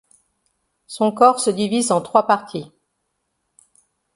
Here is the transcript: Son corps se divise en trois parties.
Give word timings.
Son 0.87 1.11
corps 1.11 1.39
se 1.39 1.51
divise 1.51 1.91
en 1.91 2.01
trois 2.01 2.25
parties. 2.25 2.71